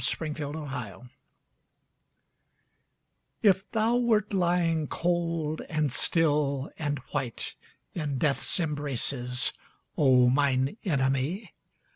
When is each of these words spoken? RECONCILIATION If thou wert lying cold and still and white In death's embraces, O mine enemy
RECONCILIATION 0.19 1.11
If 3.43 3.69
thou 3.69 3.97
wert 3.97 4.33
lying 4.33 4.87
cold 4.87 5.61
and 5.69 5.91
still 5.91 6.71
and 6.79 6.97
white 7.11 7.53
In 7.93 8.17
death's 8.17 8.59
embraces, 8.59 9.53
O 9.95 10.27
mine 10.27 10.77
enemy 10.83 11.53